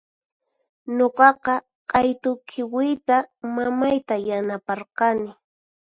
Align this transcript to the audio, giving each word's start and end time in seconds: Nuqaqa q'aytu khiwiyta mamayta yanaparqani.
Nuqaqa 0.95 1.53
q'aytu 1.89 2.31
khiwiyta 2.47 3.17
mamayta 3.55 4.15
yanaparqani. 4.27 5.29